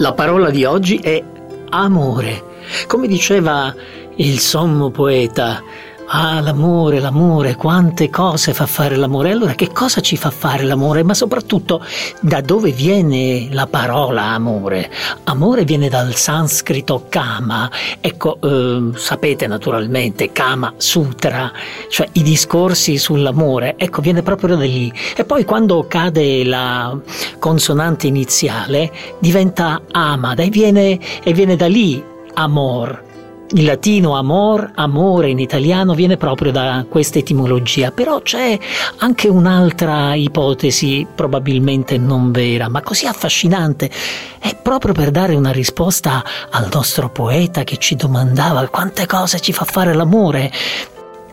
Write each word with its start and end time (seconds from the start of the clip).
La 0.00 0.14
parola 0.14 0.48
di 0.48 0.64
oggi 0.64 0.96
è 0.96 1.22
amore. 1.68 2.42
Come 2.86 3.06
diceva 3.06 3.74
il 4.16 4.38
sommo 4.38 4.88
poeta, 4.88 5.62
Ah, 6.12 6.40
l'amore, 6.40 6.98
l'amore, 6.98 7.54
quante 7.54 8.10
cose 8.10 8.52
fa 8.52 8.66
fare 8.66 8.96
l'amore. 8.96 9.30
Allora, 9.30 9.52
che 9.52 9.70
cosa 9.70 10.00
ci 10.00 10.16
fa 10.16 10.30
fare 10.30 10.64
l'amore? 10.64 11.04
Ma 11.04 11.14
soprattutto, 11.14 11.84
da 12.18 12.40
dove 12.40 12.72
viene 12.72 13.46
la 13.52 13.68
parola 13.68 14.24
amore? 14.24 14.90
Amore 15.24 15.62
viene 15.62 15.88
dal 15.88 16.16
sanscrito 16.16 17.06
kama. 17.08 17.70
Ecco, 18.00 18.38
eh, 18.42 18.90
sapete 18.96 19.46
naturalmente, 19.46 20.32
kama 20.32 20.74
sutra, 20.78 21.52
cioè 21.88 22.08
i 22.14 22.22
discorsi 22.22 22.98
sull'amore. 22.98 23.74
Ecco, 23.76 24.00
viene 24.00 24.22
proprio 24.22 24.56
da 24.56 24.64
lì. 24.64 24.92
E 25.14 25.24
poi 25.24 25.44
quando 25.44 25.86
cade 25.86 26.44
la 26.44 26.98
consonante 27.38 28.08
iniziale, 28.08 28.90
diventa 29.20 29.82
ama, 29.92 30.34
e 30.34 30.48
viene, 30.48 30.98
e 31.22 31.32
viene 31.32 31.54
da 31.54 31.68
lì 31.68 32.02
amor. 32.34 33.09
Il 33.52 33.64
latino 33.64 34.16
amor, 34.16 34.70
amore 34.76 35.28
in 35.28 35.40
italiano 35.40 35.92
viene 35.94 36.16
proprio 36.16 36.52
da 36.52 36.86
questa 36.88 37.18
etimologia, 37.18 37.90
però 37.90 38.20
c'è 38.20 38.56
anche 38.98 39.26
un'altra 39.26 40.14
ipotesi, 40.14 41.04
probabilmente 41.12 41.98
non 41.98 42.30
vera, 42.30 42.68
ma 42.68 42.80
così 42.80 43.06
affascinante. 43.06 43.90
È 44.38 44.54
proprio 44.54 44.94
per 44.94 45.10
dare 45.10 45.34
una 45.34 45.50
risposta 45.50 46.22
al 46.48 46.68
nostro 46.72 47.10
poeta 47.10 47.64
che 47.64 47.78
ci 47.78 47.96
domandava 47.96 48.68
quante 48.68 49.06
cose 49.06 49.40
ci 49.40 49.52
fa 49.52 49.64
fare 49.64 49.94
l'amore. 49.94 50.52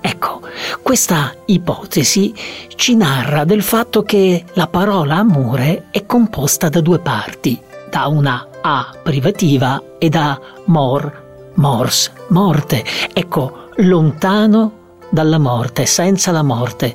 Ecco, 0.00 0.40
questa 0.80 1.34
ipotesi 1.44 2.34
ci 2.76 2.96
narra 2.96 3.44
del 3.44 3.62
fatto 3.62 4.04
che 4.04 4.42
la 4.54 4.68
parola 4.68 5.16
amore 5.16 5.88
è 5.90 6.06
composta 6.06 6.70
da 6.70 6.80
due 6.80 6.98
parti, 6.98 7.60
da 7.90 8.06
una 8.06 8.48
A 8.62 8.94
privativa 9.02 9.82
e 9.98 10.08
da 10.08 10.40
mor 10.64 11.24
mors, 11.56 12.10
morte, 12.28 12.84
ecco, 13.12 13.68
lontano 13.76 14.84
dalla 15.10 15.38
morte, 15.38 15.86
senza 15.86 16.30
la 16.30 16.42
morte. 16.42 16.94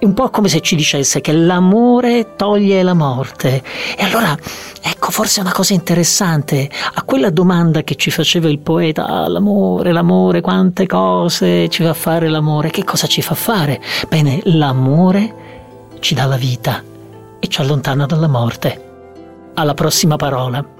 Un 0.00 0.14
po' 0.14 0.30
come 0.30 0.48
se 0.48 0.60
ci 0.60 0.76
dicesse 0.76 1.20
che 1.20 1.32
l'amore 1.32 2.34
toglie 2.34 2.82
la 2.82 2.94
morte. 2.94 3.62
E 3.96 4.02
allora, 4.02 4.34
ecco, 4.80 5.10
forse 5.10 5.40
una 5.40 5.52
cosa 5.52 5.74
interessante, 5.74 6.70
a 6.94 7.02
quella 7.02 7.28
domanda 7.28 7.82
che 7.82 7.96
ci 7.96 8.10
faceva 8.10 8.48
il 8.48 8.60
poeta, 8.60 9.04
ah, 9.04 9.28
l'amore, 9.28 9.92
l'amore, 9.92 10.40
quante 10.40 10.86
cose 10.86 11.68
ci 11.68 11.82
fa 11.82 11.92
fare 11.92 12.28
l'amore, 12.28 12.70
che 12.70 12.82
cosa 12.82 13.06
ci 13.06 13.20
fa 13.20 13.34
fare? 13.34 13.78
Bene, 14.08 14.40
l'amore 14.44 15.34
ci 16.00 16.14
dà 16.14 16.24
la 16.24 16.36
vita 16.36 16.82
e 17.38 17.46
ci 17.48 17.60
allontana 17.60 18.06
dalla 18.06 18.28
morte. 18.28 18.88
Alla 19.52 19.74
prossima 19.74 20.16
parola. 20.16 20.79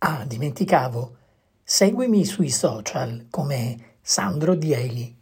Ah, 0.00 0.24
dimenticavo, 0.24 1.16
seguimi 1.64 2.24
sui 2.24 2.50
social 2.50 3.26
come 3.30 3.96
Sandro 4.00 4.54
Dieli. 4.54 5.17